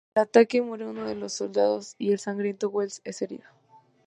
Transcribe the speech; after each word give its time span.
Tras 0.15 0.25
el 0.25 0.29
ataque 0.29 0.61
muere 0.63 0.87
uno 0.87 1.03
de 1.05 1.13
los 1.13 1.31
soldados 1.33 1.93
y 1.99 2.11
el 2.11 2.17
sargento 2.17 2.69
Wells 2.71 3.01
es 3.05 3.21
herido. 3.21 3.45